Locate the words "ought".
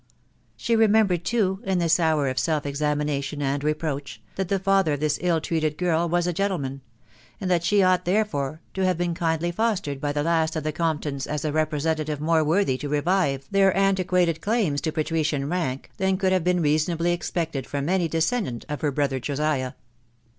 7.83-8.05